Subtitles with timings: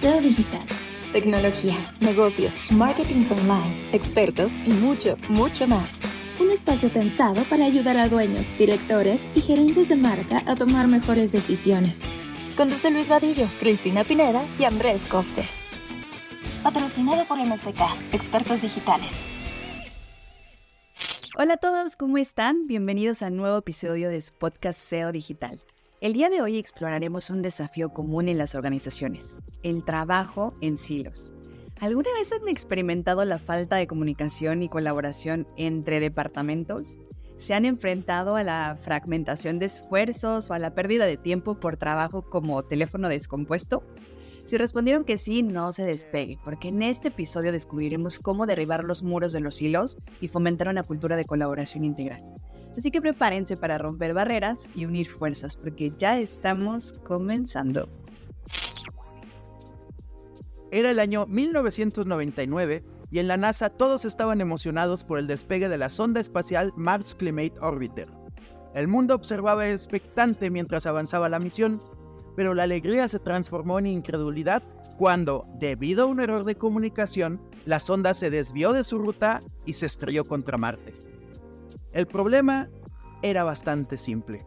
[0.00, 0.64] SEO Digital.
[1.12, 5.98] Tecnología, negocios, marketing online, expertos y mucho, mucho más.
[6.38, 11.32] Un espacio pensado para ayudar a dueños, directores y gerentes de marca a tomar mejores
[11.32, 11.98] decisiones.
[12.56, 15.58] Conduce Luis Vadillo, Cristina Pineda y Andrés Costes.
[16.62, 17.80] Patrocinado por MSK,
[18.12, 19.10] expertos digitales.
[21.36, 22.68] Hola a todos, ¿cómo están?
[22.68, 25.60] Bienvenidos a un nuevo episodio de su podcast SEO Digital.
[26.00, 31.32] El día de hoy exploraremos un desafío común en las organizaciones, el trabajo en silos.
[31.80, 37.00] ¿Alguna vez han experimentado la falta de comunicación y colaboración entre departamentos?
[37.36, 41.76] ¿Se han enfrentado a la fragmentación de esfuerzos o a la pérdida de tiempo por
[41.76, 43.82] trabajo como teléfono descompuesto?
[44.44, 49.02] Si respondieron que sí, no se despegue, porque en este episodio descubriremos cómo derribar los
[49.02, 52.22] muros de los hilos y fomentar una cultura de colaboración integral.
[52.78, 57.88] Así que prepárense para romper barreras y unir fuerzas, porque ya estamos comenzando.
[60.70, 65.76] Era el año 1999 y en la NASA todos estaban emocionados por el despegue de
[65.76, 68.06] la sonda espacial Mars Climate Orbiter.
[68.74, 71.82] El mundo observaba expectante mientras avanzaba la misión,
[72.36, 74.62] pero la alegría se transformó en incredulidad
[74.96, 79.72] cuando, debido a un error de comunicación, la sonda se desvió de su ruta y
[79.72, 81.07] se estrelló contra Marte.
[81.98, 82.68] El problema
[83.22, 84.46] era bastante simple.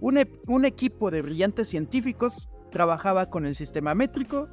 [0.00, 4.48] Un, equipo de brillantes científicos trabajaba con el sistema métrico,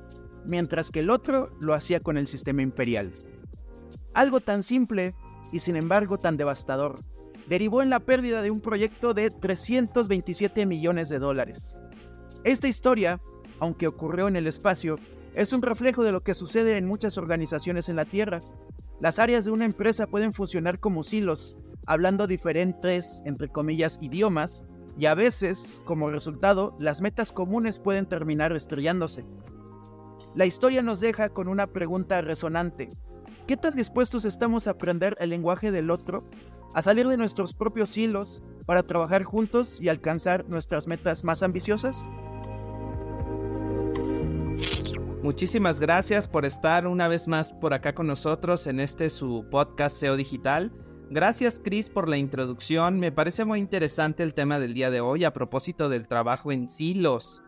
[0.45, 3.13] mientras que el otro lo hacía con el sistema imperial.
[4.13, 5.15] Algo tan simple
[5.51, 7.03] y sin embargo tan devastador,
[7.49, 11.79] derivó en la pérdida de un proyecto de 327 millones de dólares.
[12.43, 13.19] Esta historia,
[13.59, 14.99] aunque ocurrió en el espacio,
[15.33, 18.43] es un reflejo de lo que sucede en muchas organizaciones en la Tierra.
[18.99, 21.57] Las áreas de una empresa pueden funcionar como silos,
[21.87, 24.65] hablando diferentes, entre comillas, idiomas,
[24.99, 29.25] y a veces, como resultado, las metas comunes pueden terminar estrellándose.
[30.35, 32.91] La historia nos deja con una pregunta resonante.
[33.47, 36.23] ¿Qué tan dispuestos estamos a aprender el lenguaje del otro,
[36.73, 42.07] a salir de nuestros propios hilos para trabajar juntos y alcanzar nuestras metas más ambiciosas?
[45.23, 49.97] Muchísimas gracias por estar una vez más por acá con nosotros en este su podcast
[49.97, 50.71] SEO Digital.
[51.09, 52.99] Gracias Chris por la introducción.
[52.99, 56.67] Me parece muy interesante el tema del día de hoy a propósito del trabajo en
[56.67, 57.43] silos.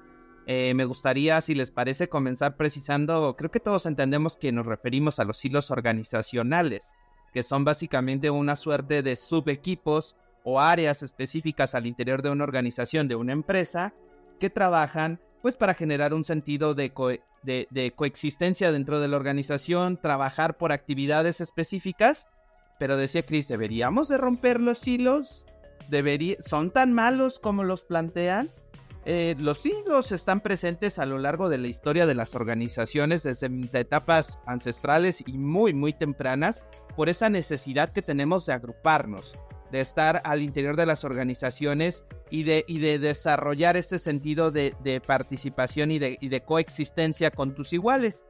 [0.48, 5.20] Eh, me gustaría, si les parece, comenzar precisando, creo que todos entendemos que nos referimos
[5.20, 6.94] a los silos organizacionales,
[7.34, 10.16] que son básicamente una suerte de subequipos
[10.46, 13.94] o áreas específicas al interior de una organización, de una empresa,
[14.40, 16.94] que trabajan pues para generar un sentido de,
[17.44, 22.30] de coexistencia dentro de la organización, trabajar por actividades específicas
[22.80, 25.46] pero decía Chris, ¿deberíamos de romper los hilos?
[26.40, 28.50] ¿Son tan malos como los plantean?
[29.06, 33.50] Eh, los hilos están presentes a lo largo de la historia de las organizaciones desde
[33.74, 36.64] etapas ancestrales y muy muy tempranas
[36.96, 39.36] por esa necesidad que tenemos de agruparnos,
[39.72, 45.92] de estar al interior de las organizaciones y de, de desarrollar ese sentido de, participación
[45.92, 48.26] y de, y de coexistencia con tus iguales.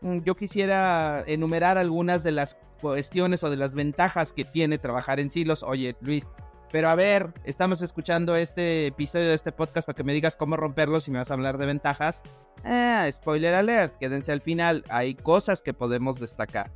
[0.00, 5.20] Mm, yo quisiera enumerar algunas de las cuestiones o de las ventajas que tiene trabajar
[5.20, 5.62] en silos.
[5.62, 6.26] Oye, Luis,
[6.70, 10.56] pero a ver, estamos escuchando este episodio de este podcast para que me digas cómo
[10.56, 12.22] romperlos y me vas a hablar de ventajas.
[12.64, 16.72] Ah, spoiler alert, quédense al final, hay cosas que podemos destacar.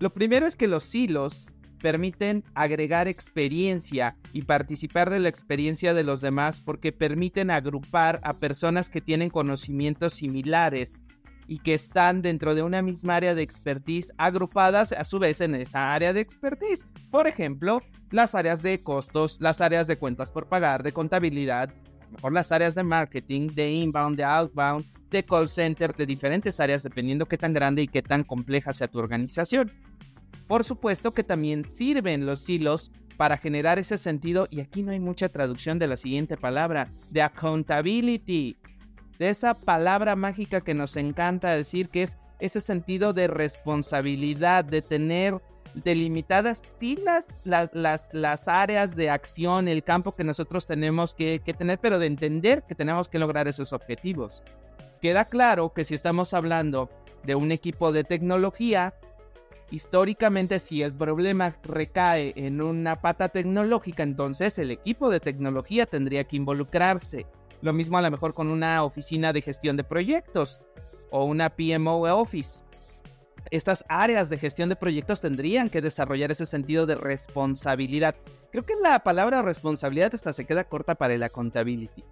[0.00, 1.46] Lo primero es que los silos
[1.82, 8.38] permiten agregar experiencia y participar de la experiencia de los demás porque permiten agrupar a
[8.38, 11.00] personas que tienen conocimientos similares
[11.48, 15.54] y que están dentro de una misma área de expertise agrupadas a su vez en
[15.54, 16.86] esa área de expertise.
[17.10, 21.72] Por ejemplo, las áreas de costos, las áreas de cuentas por pagar, de contabilidad,
[22.10, 26.82] mejor las áreas de marketing, de inbound, de outbound, de call center, de diferentes áreas
[26.82, 29.72] dependiendo qué tan grande y qué tan compleja sea tu organización.
[30.46, 35.00] Por supuesto que también sirven los silos para generar ese sentido, y aquí no hay
[35.00, 38.58] mucha traducción de la siguiente palabra, de accountability,
[39.18, 44.82] de esa palabra mágica que nos encanta decir, que es ese sentido de responsabilidad, de
[44.82, 45.40] tener
[45.74, 51.54] delimitadas sí las, las, las, áreas de acción, el campo que nosotros tenemos que, que
[51.54, 54.42] tener, pero de entender que tenemos que lograr esos objetivos.
[55.00, 56.90] Queda claro que si estamos hablando
[57.24, 58.94] de un equipo de tecnología,
[59.70, 66.24] históricamente si el problema recae en una pata tecnológica, entonces el equipo de tecnología tendría
[66.24, 67.26] que involucrarse.
[67.62, 70.62] Lo mismo a lo mejor con una oficina de gestión de proyectos
[71.10, 72.64] o una PMO Office.
[73.50, 78.16] Estas áreas de gestión de proyectos tendrían que desarrollar ese sentido de responsabilidad.
[78.50, 82.04] Creo que la palabra responsabilidad hasta se queda corta para la accountability.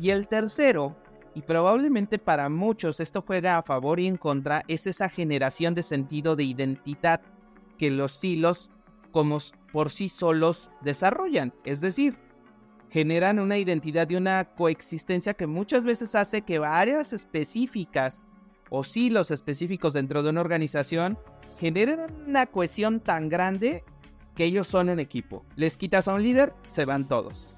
[0.00, 0.96] Y el tercero
[1.36, 5.82] y probablemente para muchos esto juega a favor y en contra, es esa generación de
[5.82, 7.20] sentido de identidad
[7.76, 8.70] que los silos
[9.10, 9.36] como
[9.70, 11.52] por sí solos desarrollan.
[11.64, 12.16] Es decir,
[12.88, 18.24] generan una identidad y una coexistencia que muchas veces hace que áreas específicas
[18.70, 21.18] o silos específicos dentro de una organización
[21.58, 23.84] generen una cohesión tan grande
[24.34, 25.44] que ellos son en equipo.
[25.54, 27.55] Les quitas a un líder, se van todos.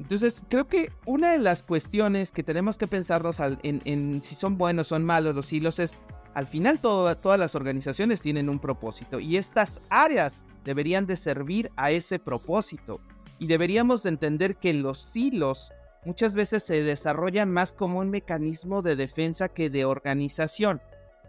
[0.00, 4.86] Entonces, creo que una de las cuestiones que tenemos que pensarnos en, si son buenos
[4.86, 5.98] o son malos los hilos es,
[6.32, 11.90] al final todas las organizaciones tienen un propósito y estas áreas deberían de servir a
[11.90, 13.00] ese propósito.
[13.38, 15.70] Y deberíamos entender que los hilos
[16.06, 20.80] muchas veces se desarrollan más como un mecanismo de defensa que de organización.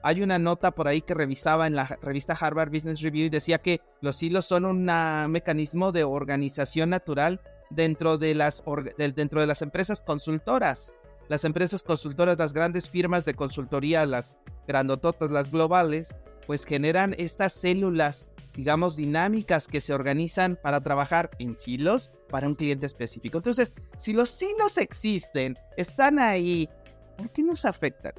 [0.01, 3.57] Hay una nota por ahí que revisaba en la revista Harvard Business Review y decía
[3.57, 4.85] que los hilos son un
[5.29, 7.41] mecanismo de organización natural
[7.71, 8.63] dentro de las,
[8.97, 10.95] dentro de las empresas consultoras.
[11.29, 14.37] Las empresas consultoras, las grandes firmas de consultoría, las
[14.67, 16.15] grandototas, las globales,
[16.45, 22.55] pues generan estas células, digamos, dinámicas que se organizan para trabajar en silos para un
[22.55, 23.37] cliente específico.
[23.37, 26.67] Entonces, si los silos existen, están ahí,
[27.17, 28.13] ¿por qué nos afectan?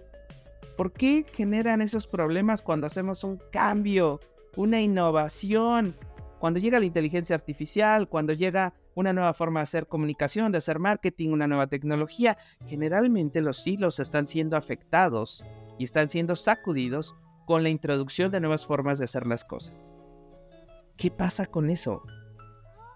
[0.77, 4.21] ¿Por qué generan esos problemas cuando hacemos un cambio,
[4.57, 5.95] una innovación?
[6.39, 10.79] Cuando llega la inteligencia artificial, cuando llega una nueva forma de hacer comunicación, de hacer
[10.79, 12.37] marketing, una nueva tecnología.
[12.67, 15.45] Generalmente los hilos están siendo afectados
[15.79, 17.15] y están siendo sacudidos
[17.47, 19.95] con la introducción de nuevas formas de hacer las cosas.
[20.97, 22.03] ¿Qué pasa con eso?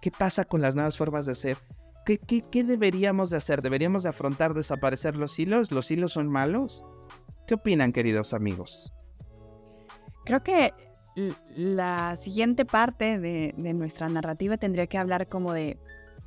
[0.01, 1.57] ¿Qué pasa con las nuevas formas de hacer?
[2.05, 3.63] ¿Qué, deberíamos de hacer?
[3.63, 5.73] ¿Deberíamos de afrontar desaparecer los hilos?
[5.73, 6.85] ¿Los hilos son malos?
[7.49, 8.93] ¿Qué opinan, queridos amigos?
[10.25, 10.73] Creo que
[11.57, 15.79] la siguiente parte de, nuestra narrativa tendría que hablar como de,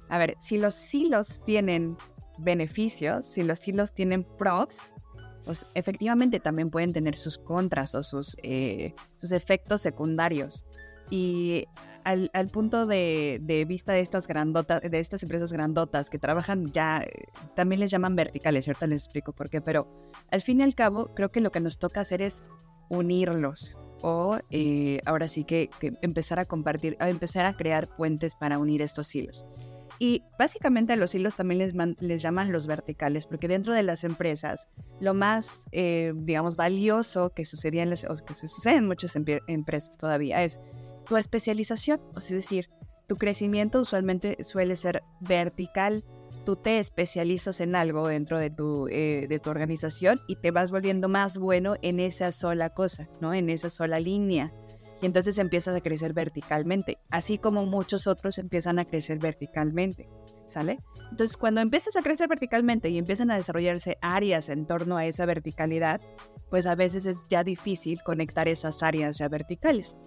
[0.10, 1.98] a ver, si los silos tienen
[2.40, 4.96] beneficios, si los silos tienen pros,
[5.46, 10.66] pues efectivamente también pueden tener sus contras o sus, eh, sus efectos secundarios.
[11.12, 11.66] Y
[12.04, 17.06] al, punto de, vista de estas grandotas, de estas empresas grandotas que trabajan ya,
[17.56, 19.88] también les llaman verticales, ahorita les explico por qué, pero
[20.32, 22.44] al fin y al cabo creo que lo que nos toca hacer es
[22.90, 25.70] unirlos, o eh, ahora sí que,
[26.02, 29.46] empezar a compartir, a empezar a crear puentes para unir estos hilos.
[30.00, 34.06] Y básicamente a los hilos también les, les llaman los verticales, porque dentro de las
[34.06, 34.70] empresas,
[35.02, 39.98] lo más, eh, digamos, valioso que sucedía en las, o que sucede en muchas empresas
[39.98, 40.62] todavía es
[41.06, 42.70] tu especialización, o es decir,
[43.08, 46.06] tu crecimiento usualmente suele ser vertical,
[46.50, 50.72] tú te especializas en algo dentro de tu, eh, de tu organización y te vas
[50.72, 53.36] volviendo más bueno en esa sola cosa, ¿no?
[53.36, 54.52] En esa sola línea.
[55.00, 60.10] Y entonces empiezas a crecer verticalmente, así como muchos otros empiezan a crecer verticalmente,
[60.48, 60.80] ¿sale?
[61.12, 65.28] Entonces, cuando empiezas a crecer verticalmente y empiezan a desarrollarse áreas en torno a esa
[65.28, 66.02] verticalidad,
[66.50, 69.98] pues a veces es ya difícil conectar esas áreas ya verticales.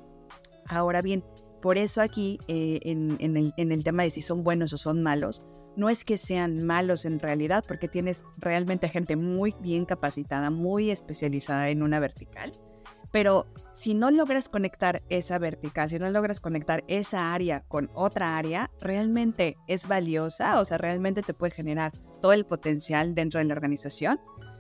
[0.67, 1.23] Ahora bien,
[1.61, 5.05] por eso aquí, eh, en, el, en el tema de si son buenos o son
[5.05, 5.45] malos,
[5.77, 10.91] no es que sean malos en realidad, porque tienes realmente gente muy bien capacitada, muy
[10.91, 12.53] especializada en una vertical,
[13.13, 18.39] pero si no logras conectar esa vertical, si no logras conectar esa área con otra
[18.39, 23.45] área, realmente es valiosa, o sea, realmente te puede generar todo el potencial dentro de
[23.45, 24.19] la organización.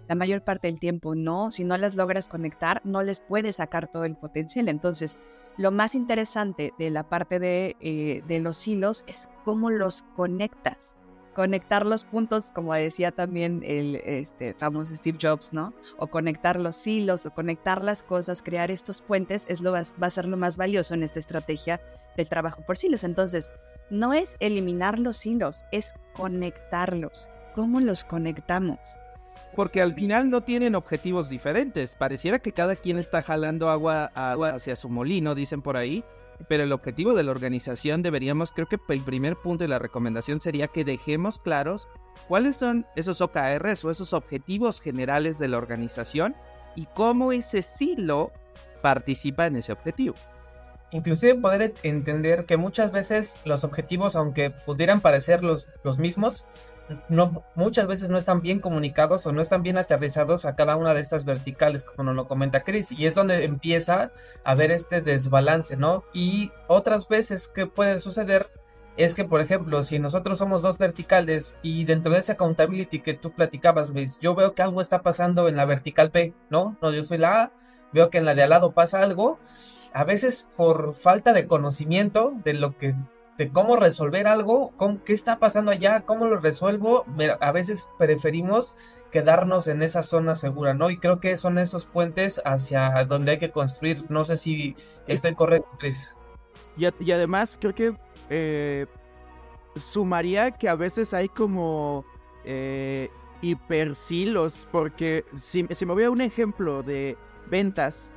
[0.08, 3.90] La mayor parte del tiempo no, si no las logras conectar, no les puedes sacar
[3.90, 4.68] todo el potencial.
[4.68, 5.18] Entonces,
[5.56, 10.96] lo más interesante de la parte de, eh, de los hilos es cómo los conectas
[11.34, 15.72] conectar los puntos, como decía también el este, famoso Steve Jobs, ¿no?
[15.98, 20.10] O conectar los hilos, o conectar las cosas, crear estos puentes, es lo, va a
[20.10, 21.80] ser lo más valioso en esta estrategia
[22.16, 23.04] del trabajo por hilos.
[23.04, 23.50] Entonces,
[23.90, 27.30] no es eliminar los hilos, es conectarlos.
[27.54, 28.78] ¿Cómo los conectamos?
[29.54, 31.94] Porque al final no tienen objetivos diferentes.
[31.94, 36.02] Pareciera que cada quien está jalando agua, agua hacia su molino, dicen por ahí
[36.48, 40.40] pero el objetivo de la organización deberíamos, creo que el primer punto de la recomendación
[40.40, 41.88] sería que dejemos claros
[42.28, 46.34] cuáles son esos OKRs o esos objetivos generales de la organización
[46.76, 48.32] y cómo ese silo
[48.82, 50.14] participa en ese objetivo.
[50.90, 56.44] Inclusive poder entender que muchas veces los objetivos, aunque pudieran parecer los, los mismos,
[57.08, 60.94] no, muchas veces no están bien comunicados o no están bien aterrizados a cada una
[60.94, 64.12] de estas verticales, como nos lo comenta Chris, y es donde empieza
[64.44, 66.04] a haber este desbalance, ¿no?
[66.12, 68.50] Y otras veces que puede suceder
[68.96, 73.14] es que, por ejemplo, si nosotros somos dos verticales y dentro de esa accountability que
[73.14, 76.76] tú platicabas, Luis, yo veo que algo está pasando en la vertical B, ¿no?
[76.82, 77.52] No, yo soy la A,
[77.92, 79.38] veo que en la de al lado pasa algo,
[79.94, 82.94] a veces por falta de conocimiento de lo que
[83.38, 84.72] de cómo resolver algo,
[85.04, 87.04] qué está pasando allá, cómo lo resuelvo.
[87.40, 88.76] A veces preferimos
[89.10, 90.90] quedarnos en esa zona segura, ¿no?
[90.90, 94.04] Y creo que son esos puentes hacia donde hay que construir.
[94.10, 96.10] No sé si estoy correcto, Chris.
[96.76, 97.94] Y, además creo que
[98.30, 98.86] eh,
[99.76, 102.04] sumaría que a veces hay como
[102.44, 103.10] eh,
[103.42, 107.16] hipersilos, porque si, si me voy a un ejemplo de
[107.50, 108.12] ventas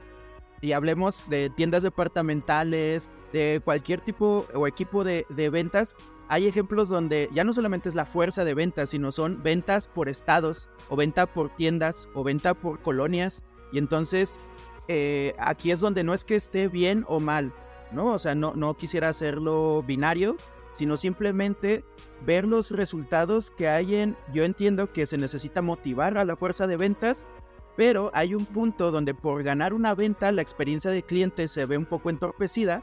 [0.62, 5.94] y hablemos de tiendas departamentales, de cualquier tipo o equipo de, ventas,
[6.30, 10.08] hay ejemplos donde ya no solamente es la fuerza de ventas, sino son ventas por
[10.08, 13.44] estados, o venta por tiendas, o venta por colonias.
[13.74, 14.40] Y entonces
[14.88, 17.52] eh, aquí es donde no es que esté bien o mal,
[17.92, 18.14] ¿no?
[18.14, 20.38] O sea, no, no quisiera hacerlo binario,
[20.72, 21.84] sino simplemente
[22.26, 24.16] ver los resultados que hay en...
[24.34, 27.30] Yo entiendo que se necesita motivar a la fuerza de ventas,
[27.76, 31.78] pero hay un punto donde por ganar una venta la experiencia del cliente se ve
[31.78, 32.82] un poco entorpecida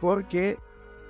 [0.00, 0.58] porque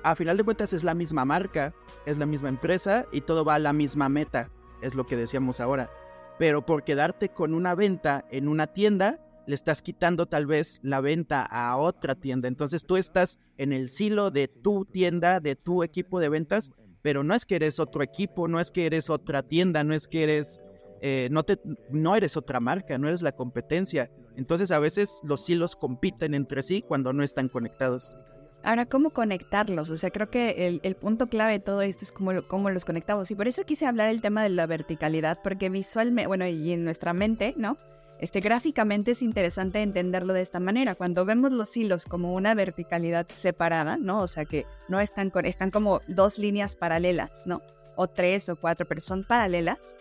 [0.03, 1.75] a final de cuentas es la misma marca,
[2.07, 4.51] es la misma empresa y todo va a la misma meta,
[4.83, 5.91] es lo que decíamos ahora.
[6.39, 11.01] Pero por quedarte con una venta en una tienda, le estás quitando tal vez la
[11.01, 12.49] venta a otra tienda.
[12.49, 16.71] Entonces tú estás en el silo de tu tienda, de tu equipo de ventas,
[17.03, 20.09] pero no es que eres otro equipo, no es que eres otra tienda, no es
[20.09, 20.63] que eres,
[21.03, 21.61] eh, no, te,
[21.91, 24.11] no eres otra marca, no eres la competencia.
[24.37, 28.17] Entonces a veces los silos compiten entre sí cuando no están conectados.
[28.65, 29.91] Ahora, ¿cómo conectarlos?
[29.91, 33.31] O sea, creo que el, punto clave de todo esto es cómo, cómo, los conectamos.
[33.31, 36.83] Y por eso quise hablar el tema de la verticalidad, porque visualmente, bueno, y en
[36.83, 37.77] nuestra mente, ¿no?
[38.19, 40.95] Este, gráficamente es interesante entenderlo de esta manera.
[40.95, 44.23] Cuando vemos los hilos como una verticalidad separada, ¿no?
[44.23, 47.61] O sea, que no están, están como dos líneas paralelas, ¿no?
[47.97, 49.95] O tres o cuatro, pero son paralelas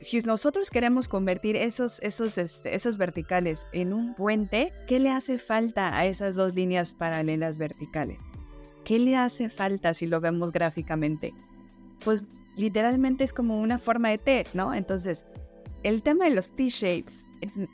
[0.00, 5.38] si nosotros queremos convertir esos, esos, este, esas verticales en un puente, ¿qué le hace
[5.38, 8.18] falta a esas dos líneas paralelas verticales?
[8.84, 11.32] ¿Qué le hace falta si lo vemos gráficamente?
[12.04, 12.24] Pues
[12.56, 14.74] literalmente es como una forma de T, ¿no?
[14.74, 15.26] Entonces,
[15.82, 17.24] el tema de los T-shapes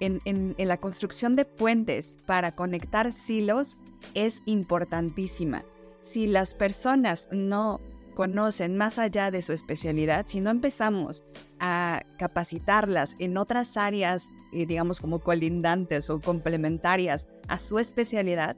[0.00, 3.76] en, en, la construcción de puentes para conectar silos
[4.14, 5.64] es importantísima.
[6.00, 7.80] Si las personas no
[8.14, 11.25] conocen más allá de su especialidad, si no empezamos
[11.59, 18.57] a capacitarlas en otras áreas, eh, digamos como colindantes o complementarias a su especialidad,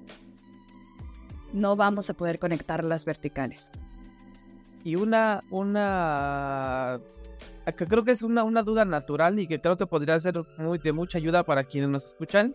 [1.53, 3.71] no vamos a poder conectar las verticales.
[4.85, 7.01] Y una, una,
[7.77, 10.79] que creo que es una, una duda natural y que creo que podría ser muy,
[10.79, 12.55] de mucha ayuda para quienes nos escuchan,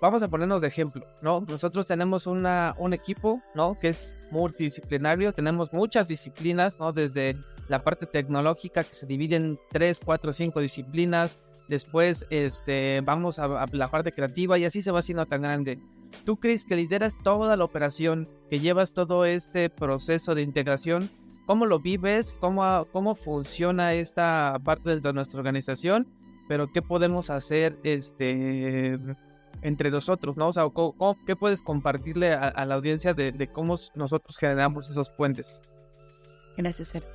[0.00, 1.40] vamos a ponernos de ejemplo, ¿no?
[1.46, 3.78] Nosotros tenemos una, un equipo, ¿no?
[3.78, 6.92] Que es multidisciplinario, tenemos muchas disciplinas, ¿no?
[6.92, 7.36] Desde
[7.68, 13.66] la parte tecnológica que se divide en 3, 4, 5 disciplinas, después este, vamos a,
[13.72, 15.78] la parte creativa y así se va haciendo tan grande.
[16.24, 21.10] ¿Tú crees que lideras toda la operación, que llevas todo este proceso de integración?
[21.46, 22.36] ¿Cómo lo vives?
[22.40, 26.08] ¿Cómo, cómo funciona esta parte dentro de nuestra organización?
[26.48, 28.98] Pero ¿qué podemos hacer este,
[29.62, 30.48] entre nosotros, ¿no?
[30.48, 30.64] O sea,
[31.26, 35.60] ¿qué puedes compartirle a, la audiencia de, cómo nosotros generamos esos puentes?
[36.56, 37.06] Gracias, Fer.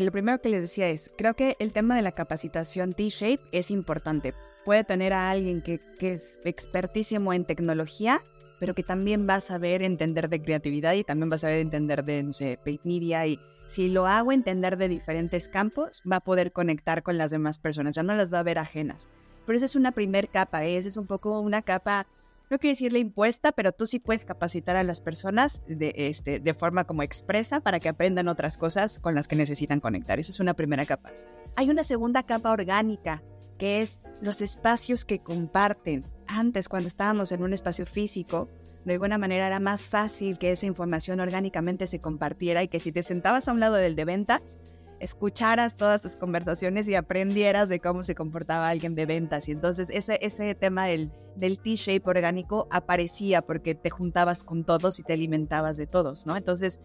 [0.00, 3.70] lo primero que les decía es, creo que el tema de la capacitación T-Shape es
[3.70, 4.34] importante.
[4.64, 8.22] Puede tener a alguien que, que es expertísimo en tecnología,
[8.58, 12.04] pero que también va a saber entender de creatividad y también va a saber entender
[12.04, 13.38] de, no sé, paid media y
[13.68, 17.94] si lo hago entender de diferentes campos, va a poder conectar con las demás personas,
[17.94, 19.08] ya no las va a ver ajenas.
[19.48, 20.76] Pero esa es una primer capa, ¿eh?
[20.76, 22.06] esa es un poco una capa,
[22.50, 26.52] no quiero decirle impuesta, pero tú sí puedes capacitar a las personas de, este, de
[26.52, 30.18] forma como expresa para que aprendan otras cosas con las que necesitan conectar.
[30.18, 31.12] Esa es una primera capa.
[31.56, 33.22] Hay una segunda capa orgánica,
[33.56, 36.04] que es los espacios que comparten.
[36.26, 38.50] Antes, cuando estábamos en un espacio físico,
[38.84, 42.92] de alguna manera era más fácil que esa información orgánicamente se compartiera y que si
[42.92, 44.58] te sentabas a un lado del de ventas,
[45.00, 49.48] escucharas todas sus conversaciones y aprendieras de cómo se comportaba alguien de ventas.
[49.48, 54.98] Y entonces ese, ese tema del, del T-shape orgánico aparecía porque te juntabas con todos
[54.98, 56.36] y te alimentabas de todos, ¿no?
[56.36, 56.80] Entonces,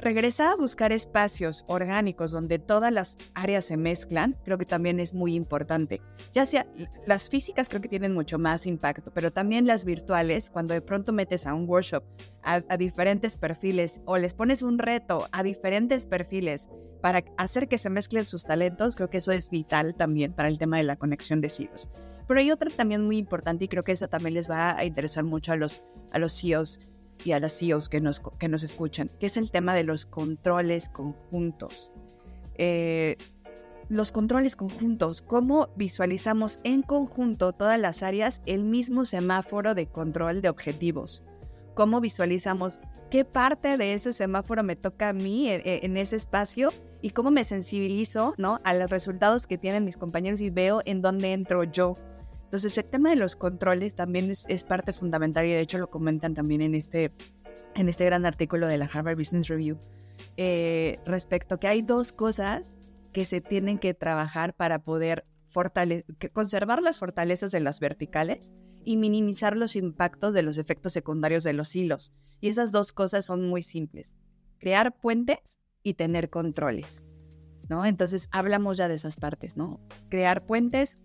[0.00, 5.12] Regresar a buscar espacios orgánicos donde todas las áreas se mezclan, creo que también es
[5.12, 6.00] muy importante.
[6.32, 6.68] Ya sea
[7.04, 11.12] las físicas creo que tienen mucho más impacto, pero también las virtuales, cuando de pronto
[11.12, 12.04] metes a un workshop
[12.44, 16.68] a, diferentes perfiles o les pones un reto a diferentes perfiles
[17.02, 20.60] para hacer que se mezclen sus talentos, creo que eso es vital también para el
[20.60, 21.90] tema de la conexión de silos.
[22.28, 25.24] Pero hay otra también muy importante y creo que esa también les va a interesar
[25.24, 26.78] mucho a los, a los CEOs
[27.24, 30.04] y a las CEOs que nos, que nos escuchan, que es el tema de los
[30.04, 31.92] controles conjuntos.
[32.54, 33.16] Eh,
[33.88, 40.42] los controles conjuntos, cómo visualizamos en conjunto todas las áreas el mismo semáforo de control
[40.42, 41.24] de objetivos.
[41.74, 46.70] Cómo visualizamos qué parte de ese semáforo me toca a mí en, en ese espacio
[47.00, 48.60] y cómo me sensibilizo, ¿no?
[48.64, 51.94] A los resultados que tienen mis compañeros y veo en dónde entro yo.
[52.48, 55.90] Entonces, el tema de los controles también es, es parte fundamental y de hecho lo
[55.90, 57.12] comentan también en este,
[57.74, 59.78] en este gran artículo de la Harvard Business Review,
[60.38, 62.78] eh, respecto que hay dos cosas
[63.12, 65.26] que se tienen que trabajar para poder
[66.32, 71.52] conservar las fortalezas de las verticales y minimizar los impactos de los efectos secundarios de
[71.52, 72.14] los hilos.
[72.40, 74.14] Y esas dos cosas son muy simples.
[74.58, 77.04] Crear puentes y tener controles.
[77.68, 77.84] ¿no?
[77.84, 79.80] Entonces hablamos ya de esas partes, ¿no?
[80.08, 81.00] Crear puentes,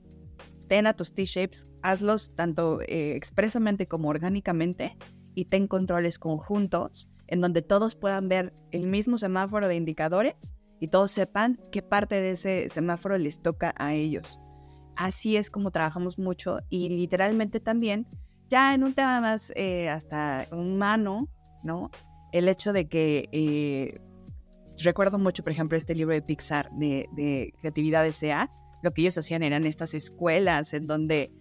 [0.67, 4.98] ten a tus T-shapes, hazlos tanto eh, expresamente como orgánicamente
[5.36, 10.89] y ten controles conjuntos en donde todos puedan ver el mismo semáforo de indicadores y
[10.89, 14.39] todos sepan qué parte de ese semáforo les toca a ellos.
[14.96, 18.08] Así es como trabajamos mucho y literalmente también,
[18.50, 21.27] ya en un tema más eh, hasta humano,
[21.63, 21.89] ¿no?
[22.32, 24.00] El hecho de que eh,
[24.84, 28.51] recuerdo mucho, por ejemplo, este libro de Pixar de, de Creatividad S.A.,
[28.84, 31.32] lo que ellos hacían eran estas escuelas en donde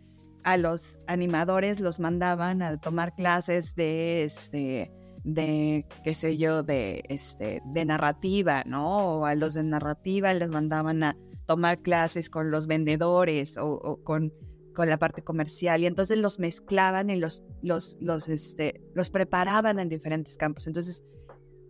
[0.45, 4.91] a los animadores los mandaban a tomar clases de este
[5.25, 10.49] de qué sé yo de este de narrativa no o a los de narrativa les
[10.49, 14.33] mandaban a tomar clases con los vendedores o, con,
[14.75, 15.83] con la parte comercial.
[15.83, 20.67] Y entonces los mezclaban y los los los este los preparaban en diferentes campos.
[20.67, 21.05] Entonces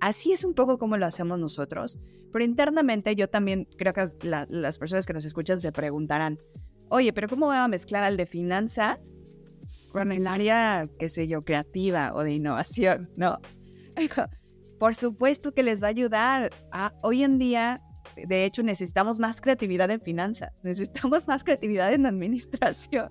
[0.02, 1.96] Así es un poco como lo hacemos nosotros,
[2.32, 4.04] pero internamente yo también creo que
[4.48, 6.40] las personas que nos escuchan se preguntarán,
[6.88, 8.98] oye, pero ¿cómo voy a mezclar al de finanzas
[9.92, 13.12] con el área, qué sé yo, creativa o de innovación?
[13.14, 13.38] No.
[14.80, 16.50] Por supuesto que les va a ayudar.
[16.72, 17.80] A, hoy en día,
[18.16, 23.08] de hecho, necesitamos más creatividad en finanzas, necesitamos más creatividad en administración.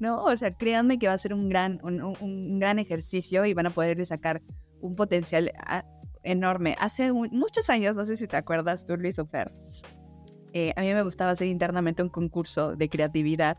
[0.00, 0.24] ¿no?
[0.24, 3.70] O sea, créanme que va a ser un gran, un, gran ejercicio y van a
[3.70, 4.42] poderle sacar
[4.80, 5.52] un potencial
[6.22, 6.76] enorme.
[6.78, 9.52] Hace muchos años, no sé si te acuerdas tú, Luis Ofer,
[10.52, 13.58] eh, a mí me gustaba hacer internamente un concurso de creatividad.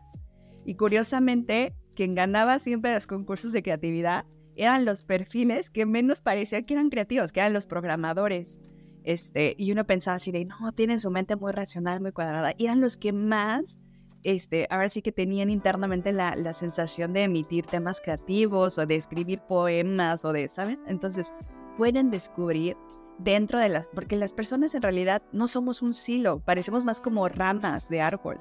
[0.64, 4.24] Y curiosamente, quien ganaba siempre los concursos de creatividad
[4.56, 8.60] eran los perfiles que menos parecía que eran creativos, que eran los programadores.
[9.02, 12.54] Este, y uno pensaba así de, no, tienen su mente muy racional, muy cuadrada.
[12.58, 13.78] Eran los que más,
[14.22, 18.96] este, ahora sí que tenían internamente la, la sensación de emitir temas creativos o de
[18.96, 20.80] escribir poemas o de, ¿saben?
[20.86, 21.34] Entonces,
[21.76, 22.76] pueden descubrir
[23.18, 27.28] dentro de las, porque las personas en realidad no somos un silo, parecemos más como
[27.28, 28.38] ramas de árbol,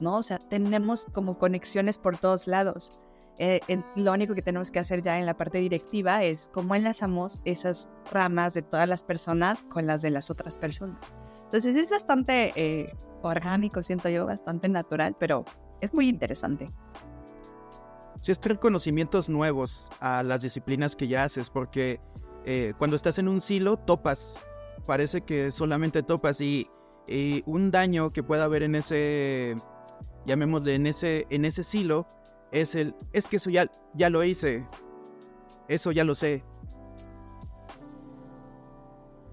[0.00, 0.16] ¿no?
[0.16, 2.98] O sea, tenemos como conexiones por todos lados.
[3.38, 3.60] Eh,
[3.96, 7.90] lo único que tenemos que hacer ya en la parte directiva es cómo enlazamos esas
[8.10, 10.98] ramas de todas las personas con las de las otras personas.
[11.44, 15.44] Entonces es bastante eh, orgánico, siento yo, bastante natural, pero
[15.80, 16.70] es muy interesante.
[18.22, 22.00] Sí, es traer conocimientos nuevos a las disciplinas que ya haces, porque
[22.46, 24.38] eh, cuando estás en un silo, topas.
[24.86, 26.70] Parece que solamente topas y,
[27.44, 29.56] un daño que pueda haber en ese,
[30.26, 32.06] llamémosle, en ese, en ese silo,
[32.52, 34.66] es el, es que eso ya, ya lo hice.
[35.68, 36.44] Eso ya lo sé.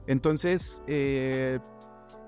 [0.08, 1.60] Entonces, eh,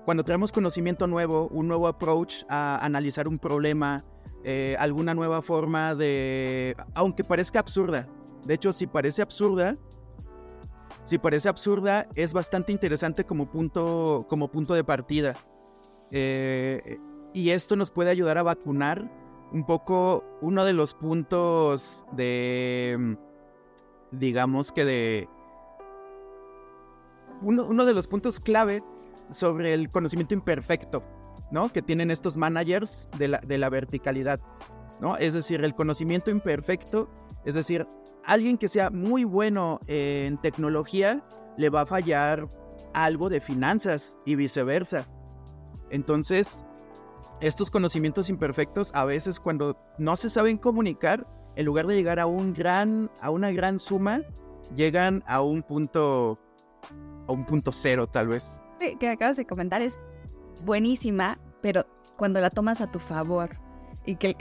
[0.04, 4.04] cuando traemos conocimiento nuevo, un nuevo approach a analizar un problema,
[4.44, 8.08] eh, alguna nueva forma de, aunque parezca absurda,
[8.44, 9.76] de hecho, si parece absurda,
[11.06, 15.36] si parece absurda, es bastante interesante como punto, como punto de partida.
[16.10, 16.98] Eh,
[17.32, 19.08] y esto nos puede ayudar a vacunar
[19.52, 23.16] un poco uno de los puntos de,
[24.10, 25.28] digamos que de,
[27.40, 28.82] uno, de los puntos clave
[29.30, 31.04] sobre el conocimiento imperfecto,
[31.52, 31.68] ¿no?
[31.72, 34.40] Que tienen estos managers de la, de la verticalidad,
[35.00, 35.16] ¿no?
[35.18, 37.08] Es decir, el conocimiento imperfecto,
[37.44, 37.86] es decir,
[38.26, 41.24] alguien que sea muy bueno en tecnología
[41.56, 42.48] le va a fallar
[42.92, 45.06] algo de finanzas y viceversa.
[45.90, 46.66] Entonces,
[47.40, 52.26] estos conocimientos imperfectos a veces cuando no se saben comunicar, en lugar de llegar a
[52.26, 54.20] un gran a una gran suma,
[54.74, 56.38] llegan a un punto
[57.28, 58.60] a un punto cero tal vez.
[59.00, 60.00] Que acabas de comentar es
[60.64, 61.86] buenísima, pero
[62.16, 63.50] cuando la tomas a tu favor
[64.06, 64.34] y que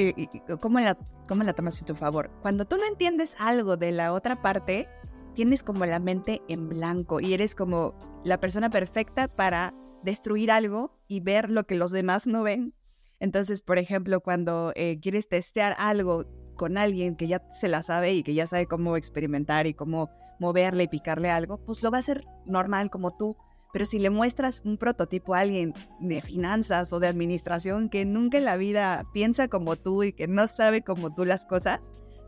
[0.59, 0.97] cómo la
[1.27, 2.29] ¿Cómo la tomas a tu favor?
[2.41, 4.87] Cuando tú no entiendes algo de la otra parte,
[5.33, 9.73] tienes como la mente en blanco y eres como la persona perfecta para
[10.03, 12.75] destruir algo y ver lo que los demás no ven.
[13.19, 16.25] Entonces, por ejemplo, cuando eh, quieres testear algo
[16.55, 20.11] con alguien que ya se la sabe y que ya sabe cómo experimentar y cómo
[20.39, 23.35] moverle y picarle algo, pues lo va a hacer normal como tú.
[23.75, 28.37] Pero si le muestras un prototipo a alguien de finanzas o de administración que nunca
[28.37, 31.81] en la vida piensa como tú y que no sabe como tú las cosas,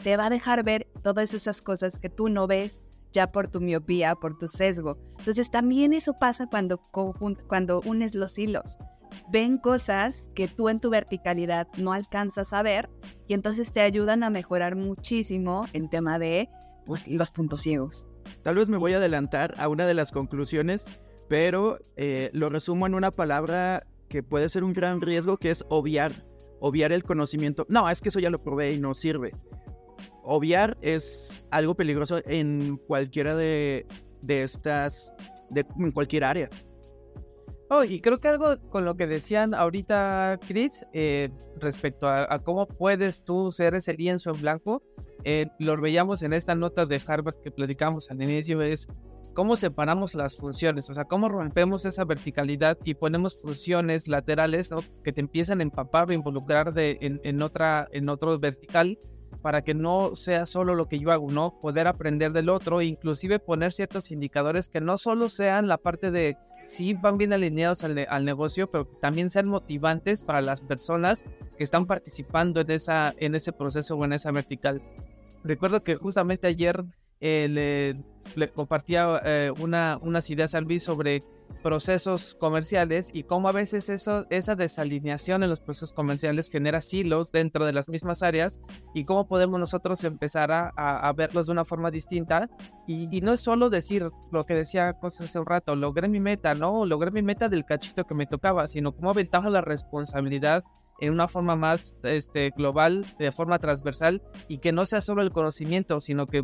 [0.04, 2.84] te va a dejar ver todas esas cosas que tú no ves,
[3.14, 4.98] ya por tu miopía, por tu sesgo.
[5.20, 6.82] Entonces también eso pasa cuando,
[7.48, 8.78] cuando unes los hilos.
[9.32, 12.90] Ven cosas que tú en tu verticalidad no alcanzas a ver
[13.26, 16.50] y entonces te ayudan a mejorar muchísimo el tema de
[16.86, 18.06] pues, los puntos ciegos.
[18.44, 20.88] Tal vez me voy a adelantar a una de las conclusiones,
[21.28, 25.66] pero eh, lo resumo en una palabra que puede ser un gran riesgo, que es
[25.70, 26.26] obviar.
[26.60, 27.68] Obviar el conocimiento.
[27.70, 29.32] No, es que eso ya lo probé y no sirve
[30.28, 33.86] obviar es algo peligroso en cualquiera de,
[34.28, 35.16] estas,
[35.50, 36.50] de, en cualquier área.
[37.70, 42.68] Oh, y creo que algo con lo que decían ahorita, Chris, eh, respecto a, cómo
[42.68, 44.84] puedes tú ser ese lienzo en blanco,
[45.24, 48.88] eh, lo veíamos en esta nota de Harvard que platicamos al inicio, es
[49.38, 54.74] cómo separamos las funciones, o sea, cómo rompemos esa verticalidad y ponemos funciones laterales
[55.04, 58.98] que te empiezan a empapar, a involucrar de, en, en, otra, en otro vertical
[59.44, 61.60] para que no sea solo lo que yo hago, ¿no?
[61.60, 66.36] Poder aprender del otro, inclusive poner ciertos indicadores que no solo sean la parte de
[66.66, 71.26] si van bien alineados al, al, negocio, pero también sean motivantes para las personas
[71.60, 74.82] que están participando en, esa, en ese proceso o en esa vertical.
[75.44, 76.84] Recuerdo que justamente ayer
[77.22, 77.96] eh,
[78.36, 81.22] le, compartía eh, una, unas ideas a Luis sobre
[81.64, 87.32] procesos comerciales y cómo a veces eso, esa desalineación en los procesos comerciales genera silos
[87.32, 88.60] dentro de las mismas áreas
[88.94, 92.50] y cómo podemos nosotros empezar a, a, verlos de una forma distinta.
[92.86, 96.20] Y, y, no es solo decir lo que decía cosas hace un rato, logré mi
[96.20, 100.64] meta, no, logré mi meta del cachito que me tocaba, sino cómo aventamos la responsabilidad
[101.00, 105.32] en una forma más este, global, de forma transversal, y que no sea solo el
[105.32, 106.44] conocimiento, sino que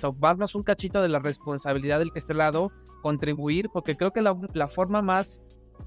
[0.00, 2.70] tomarnos un cachito de la responsabilidad del que esté lado,
[3.02, 5.40] contribuir, porque creo que la, la forma más,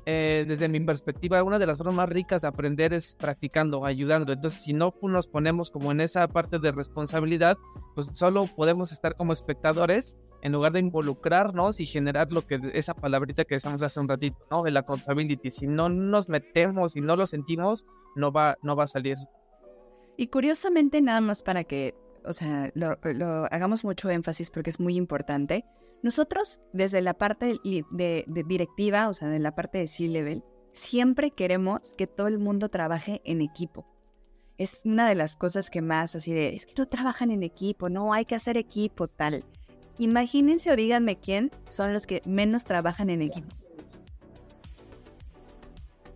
[0.06, 4.34] eh, desde mi perspectiva, una de las formas más ricas de aprender es practicando, ayudando.
[4.34, 7.58] Entonces, si no nos ponemos como en esa parte de responsabilidad,
[7.95, 12.93] pues solo podemos estar como espectadores en lugar de involucrarnos y generar lo que esa
[12.93, 14.65] palabrita que decíamos hace un ratito, ¿no?
[14.65, 15.52] El accountability.
[15.52, 19.17] Si no nos metemos y no lo sentimos, no va, no va a salir.
[20.17, 22.97] Y curiosamente, nada más para que, o sea, lo,
[23.52, 25.65] hagamos mucho énfasis porque es muy importante.
[26.02, 31.94] Nosotros, desde la parte de, directiva, o sea, de la parte de C-Level, siempre queremos
[31.96, 33.86] que todo el mundo trabaje en equipo.
[34.58, 37.90] Es una de las cosas que más así de, es que no trabajan en equipo,
[37.90, 39.44] no hay que hacer equipo tal.
[39.98, 43.50] Imagínense o díganme quién son los que menos trabajan en equipo.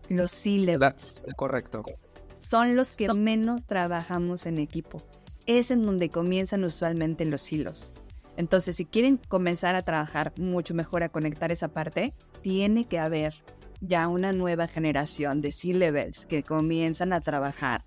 [0.07, 1.21] Los C-levels.
[1.35, 1.83] Correcto.
[2.37, 5.01] Son los que menos trabajamos en equipo.
[5.45, 7.93] Es en donde comienzan usualmente los hilos.
[8.37, 13.35] Entonces, si quieren comenzar a trabajar mucho mejor, a conectar esa parte, tiene que haber
[13.81, 17.83] ya una nueva generación de C-levels que comienzan a trabajar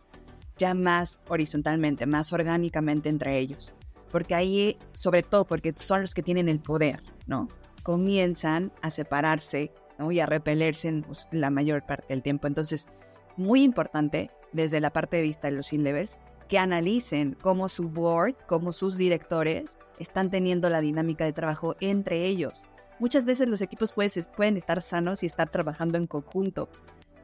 [0.59, 3.75] ya más horizontalmente, más orgánicamente entre ellos
[4.11, 7.49] porque ahí, sobre todo porque son los que tienen el poder, ¿no?
[7.83, 10.11] Comienzan a separarse ¿no?
[10.13, 12.47] y a repelerse pues, la mayor parte del tiempo.
[12.47, 12.89] Entonces,
[13.37, 18.37] muy importante desde la parte de vista de los in-levels que analicen cómo su board,
[18.47, 22.65] cómo sus directores están teniendo la dinámica de trabajo entre ellos.
[22.99, 26.69] Muchas veces los equipos pueden estar sanos y estar trabajando en conjunto,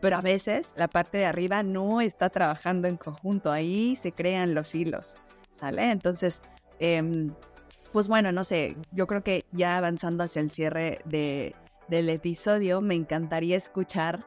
[0.00, 4.54] pero a veces la parte de arriba no está trabajando en conjunto, ahí se crean
[4.54, 5.16] los hilos,
[5.50, 5.90] ¿sale?
[5.90, 6.42] Entonces,
[6.82, 7.32] Em,
[7.92, 11.54] pues bueno, no sé, yo creo que ya avanzando hacia el cierre de,
[11.86, 14.26] del episodio, me encantaría escuchar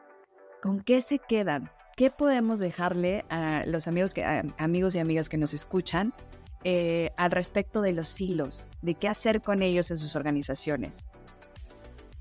[0.62, 4.24] con qué se quedan, qué podemos dejarle a los amigos, que,
[4.56, 6.14] amigos y amigas que nos escuchan
[6.64, 11.08] eh, al respecto de los hilos, de qué hacer con ellos en sus organizaciones.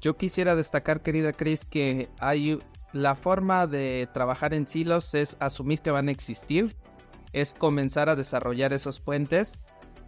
[0.01, 2.59] Yo quisiera destacar, querida Chris, que hay
[2.95, 6.75] la forma de trabajar en silos es asumir que van a existir,
[7.33, 9.59] es comenzar a desarrollar esos puentes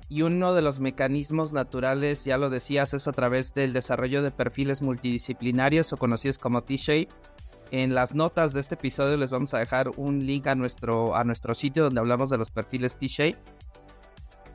[0.09, 4.31] y uno de los mecanismos naturales, ya lo decías, es a través del desarrollo de
[4.31, 7.09] perfiles multidisciplinarios o conocidos como T-Shape.
[7.71, 11.25] En las notas de este episodio les vamos a dejar un link a nuestro, a
[11.25, 13.37] nuestro sitio donde hablamos de los perfiles T-Shape.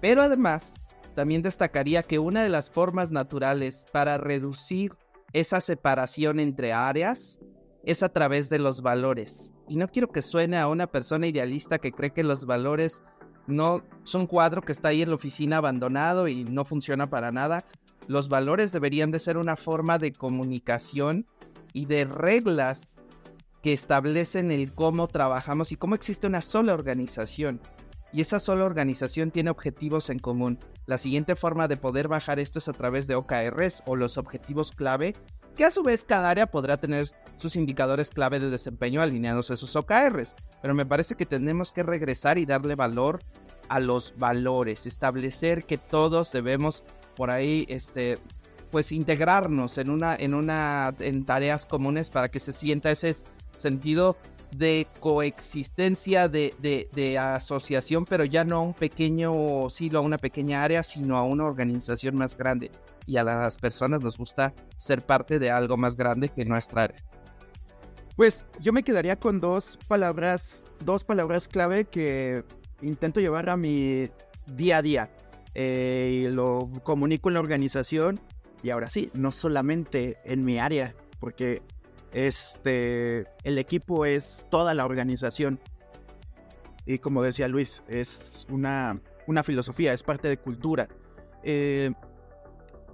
[0.02, 0.74] Pero además,
[1.14, 4.96] también destacaría que una de las formas naturales para reducir
[5.32, 7.38] esa separación entre áreas
[7.84, 9.54] es a través de los valores.
[9.68, 13.04] Y no quiero que suene a una persona idealista que cree que los valores
[13.46, 17.64] no son cuadro que está ahí en la oficina abandonado y no funciona para nada.
[18.08, 21.28] Los valores deberían de ser una forma de comunicación
[21.72, 22.96] y de reglas
[23.62, 27.60] que establecen el cómo trabajamos y cómo existe una sola organización.
[28.12, 30.58] Y esa sola organización tiene objetivos en común.
[30.86, 34.70] La siguiente forma de poder bajar esto es a través de OKRs o los objetivos
[34.70, 35.14] clave,
[35.56, 39.56] que a su vez cada área podrá tener sus indicadores clave de desempeño alineados a
[39.56, 40.34] sus OKRs.
[40.60, 43.20] Pero me parece que tenemos que regresar y darle valor
[43.68, 46.84] a los valores, establecer que todos debemos
[47.16, 48.18] por ahí, este,
[48.70, 53.14] pues integrarnos en una, en una, en tareas comunes para que se sienta ese
[53.52, 54.16] sentido
[54.56, 60.62] de coexistencia, de, de, asociación, pero ya no a un pequeño silo, a una pequeña
[60.62, 62.70] área, sino a una organización más grande.
[63.06, 66.98] Y a las personas nos gusta ser parte de algo más grande que nuestra área.
[68.16, 72.44] Pues yo me quedaría con dos palabras, dos palabras clave que
[72.82, 74.10] intento llevar a mi
[74.46, 75.10] día a día.
[75.54, 78.18] Eh, y lo comunico en la organización
[78.62, 81.62] y ahora sí, no solamente en mi área, porque
[82.12, 85.60] este, el equipo es toda la organización.
[86.84, 90.88] Y como decía Luis, es una, una filosofía, es parte de cultura,
[91.42, 91.92] eh,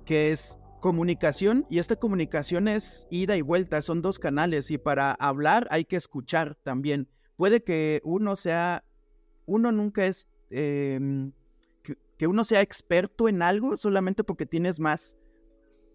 [0.05, 5.13] que es comunicación y esta comunicación es ida y vuelta, son dos canales y para
[5.13, 7.09] hablar hay que escuchar también.
[7.37, 8.85] Puede que uno sea,
[9.47, 11.33] uno nunca es, em,
[12.17, 15.17] que, uno sea experto en algo solamente porque tienes más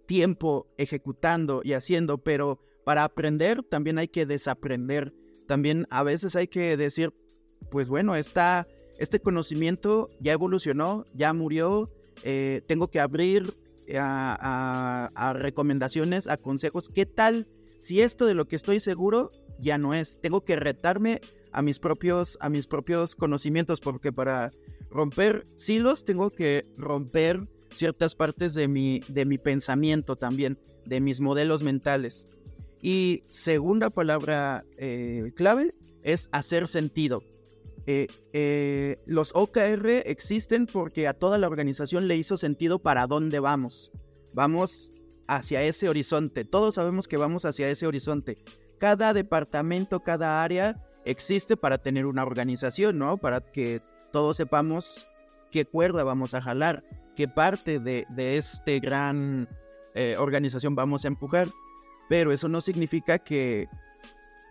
[0.06, 5.14] tiempo ejecutando y haciendo, pero para aprender también hay que desaprender.
[5.48, 7.14] También a veces hay que decir,
[7.70, 8.68] pues bueno, esta,
[8.98, 11.92] este conocimiento ya evolucionó, ya murió,
[12.24, 13.54] eh, tengo que abrir
[13.98, 16.90] a, recomendaciones, a consejos.
[16.90, 20.20] ¿Qué tal si esto de lo que estoy seguro ya no es?
[20.22, 24.52] Tengo que retarme a mis propios, a mis propios conocimientos, porque para
[24.90, 31.22] romper silos tengo que romper ciertas partes de mi, de mi pensamiento también, de mis
[31.22, 32.28] modelos mentales.
[32.84, 37.24] Y segunda palabra eh, clave es hacer sentido.
[37.88, 43.40] Eh, eh, los OKR existen porque a toda la organización le hizo sentido para dónde
[43.40, 43.90] vamos.
[44.34, 44.92] Vamos
[45.30, 46.44] hacia ese horizonte.
[46.44, 48.38] Todos sabemos que vamos hacia ese horizonte.
[48.80, 53.18] Cada departamento, cada área existe para tener una organización, ¿no?
[53.18, 55.08] Para que todos sepamos
[55.52, 56.84] qué cuerda vamos a jalar,
[57.16, 59.48] qué parte de, de este gran
[59.96, 61.48] eh, organización vamos a empujar.
[62.14, 63.68] Pero eso no significa que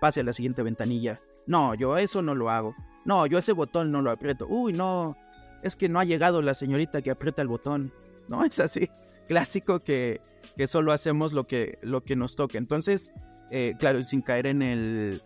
[0.00, 1.20] pase a la siguiente ventanilla.
[1.46, 2.74] No, yo eso no lo hago.
[3.04, 4.48] No, yo ese botón no lo aprieto.
[4.48, 5.16] Uy, no,
[5.62, 7.92] es que no ha llegado la señorita que aprieta el botón.
[8.26, 8.90] No, es así.
[9.28, 10.20] Clásico que,
[10.56, 12.58] que solo hacemos lo que, lo que nos toca.
[12.58, 13.12] Entonces,
[13.52, 15.22] eh, claro, sin caer en el,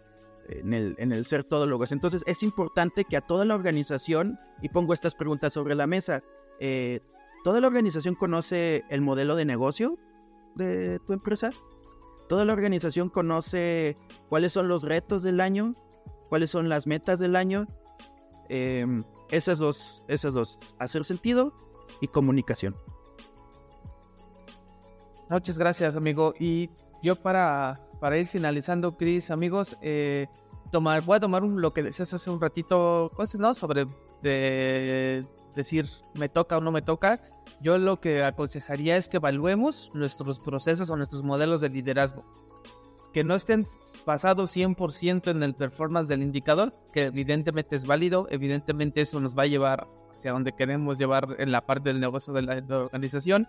[0.51, 1.91] en el, en el ser todólogos.
[1.91, 6.23] Entonces, es importante que a toda la organización, y pongo estas preguntas sobre la mesa,
[6.61, 7.01] eh,
[7.45, 9.97] ¿toda la organización conoce el modelo de negocio
[10.55, 11.51] de tu empresa?
[12.29, 13.97] ¿Toda la organización conoce
[14.29, 15.73] cuáles son los retos del año?
[16.29, 17.67] cuáles son las metas del año.
[18.49, 21.53] Em, esas dos, esas dos, hacer sentido
[22.01, 22.77] y comunicación.
[25.29, 26.35] Muchas gracias, amigo.
[26.39, 26.71] Y
[27.03, 30.29] yo para, para ir finalizando, Cris, amigos, eh,
[30.71, 33.55] tomar, voy a tomar un, lo que decías hace un ratito, cosas, ¿no?
[33.55, 33.87] Sobre
[34.23, 37.21] de decir, me toca o no me toca.
[37.61, 42.25] Yo lo que aconsejaría es que evaluemos nuestros procesos o nuestros modelos de liderazgo.
[43.13, 43.65] Que no estén
[44.05, 49.45] basados 100% en el performance del indicador, que evidentemente es válido, evidentemente eso nos va
[49.45, 53.49] a llevar hacia donde queremos llevar en la parte del negocio de la, organización,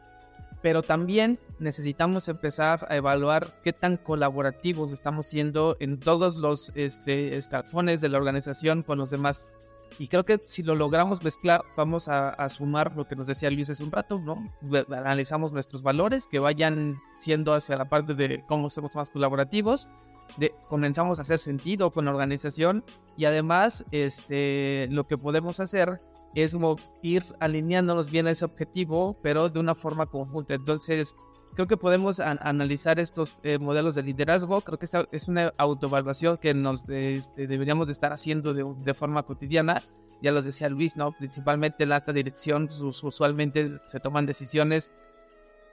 [0.62, 7.40] pero también necesitamos empezar a evaluar qué tan colaborativos estamos siendo en todos los este,
[7.40, 9.52] de la organización con los demás
[10.00, 13.70] y creo que si lo logramos mezclar, vamos a, sumar lo que nos decía Luis
[13.70, 14.52] hace un rato, ¿no?
[14.96, 19.90] Analizamos nuestros valores que vayan siendo hacia la parte de cómo somos más colaborativos,
[20.38, 22.84] de, comenzamos a hacer sentido con la organización
[23.16, 26.00] y además este, lo que podemos hacer
[26.36, 30.54] es como ir alineándonos bien a ese objetivo, pero de una forma conjunta.
[30.54, 31.16] Entonces,
[31.54, 34.62] creo que podemos analizar estos eh, modelos de liderazgo.
[34.62, 39.24] Creo que esta es una autoevaluación que nos este, deberíamos de estar haciendo de, forma
[39.24, 39.82] cotidiana.
[40.22, 41.12] Ya lo decía Luis, ¿no?
[41.12, 44.92] Principalmente la alta dirección, pues, usualmente se toman decisiones,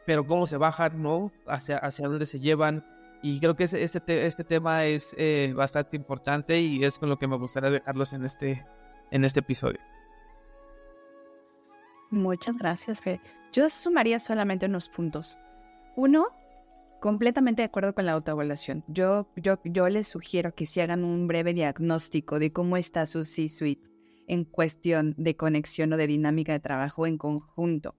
[0.07, 1.33] pero cómo se bajan, ¿no?
[1.47, 2.85] Hacia, hacia dónde se llevan.
[3.23, 7.27] Y creo que este, este tema es eh, bastante importante y es con lo que
[7.27, 8.67] me gustaría dejarlos en este,
[9.11, 9.81] en este episodio.
[12.11, 13.21] Muchas gracias, Fe.
[13.53, 15.39] Yo sumaría solamente unos puntos.
[15.97, 16.27] Uno,
[17.01, 18.85] completamente de acuerdo con la autoevaluación.
[18.89, 23.25] Yo, yo, yo les sugiero que se hagan un breve diagnóstico de cómo está su
[23.25, 23.89] C-suite
[24.27, 27.95] en cuestión de conexión o de dinámica de trabajo en conjunto.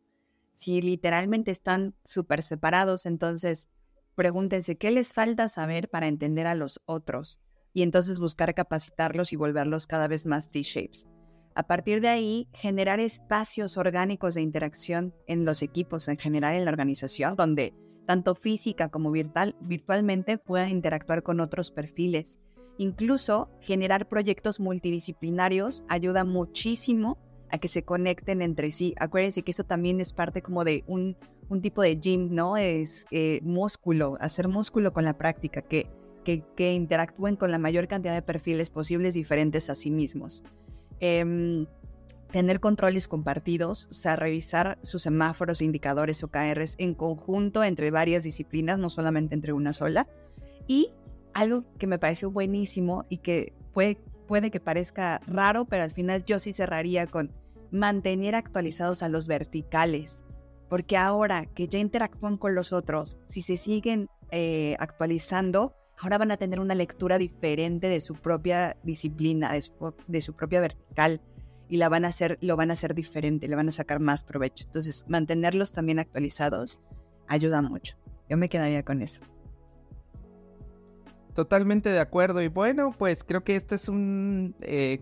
[0.53, 3.69] Si literalmente están súper separados, entonces
[4.15, 7.39] pregúntense qué les falta saber para entender a los otros
[7.73, 11.07] y entonces buscar capacitarlos y volverlos cada vez más T-shapes.
[11.55, 16.65] A partir de ahí, generar espacios orgánicos de interacción en los equipos en general en
[16.65, 17.73] la organización, donde
[18.05, 22.39] tanto física como virtual, virtualmente puedan interactuar con otros perfiles.
[22.77, 27.17] Incluso generar proyectos multidisciplinarios ayuda muchísimo
[27.49, 28.95] a que se conecten entre sí.
[28.99, 31.15] Acuérdense que eso también es parte como de un,
[31.49, 32.57] un tipo de gym, ¿no?
[32.57, 35.87] Es eh, músculo, hacer músculo con la práctica, que,
[36.23, 40.43] que, interactúen con la mayor cantidad de perfiles posibles diferentes a sí mismos.
[40.99, 41.65] Eh,
[42.35, 48.23] tener controles compartidos, o sea, revisar sus semáforos, indicadores o KRs en conjunto entre varias
[48.23, 50.09] disciplinas, no solamente entre una sola.
[50.67, 50.91] Y
[51.33, 56.37] algo que me pareció buenísimo y que puede, que parezca raro, pero al final yo
[56.39, 57.31] sí cerraría con
[57.71, 60.25] mantener actualizados a los verticales,
[60.67, 66.31] porque ahora que ya interactúan con los otros, si se siguen eh, actualizando, ahora van
[66.31, 69.53] a tener una lectura diferente de su propia disciplina,
[70.07, 71.21] de su propia vertical
[71.67, 74.23] y la van a hacer, lo van a hacer diferente, le van a sacar más
[74.23, 74.65] provecho.
[74.65, 76.79] Entonces, mantenerlos también actualizados
[77.27, 77.97] ayuda mucho.
[78.29, 79.21] Yo me quedaría con eso.
[81.33, 82.41] Totalmente de acuerdo.
[82.41, 85.01] Y bueno, pues creo que esta es un, eh,